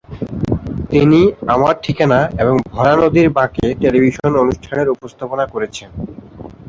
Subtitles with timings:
[0.91, 1.19] তিনি
[1.47, 5.89] "আমার ঠিকানা" এবং "ভরা নদীর বাঁকে" টেলিভিশন অনুষ্ঠানের উপস্থাপনা করেছেন।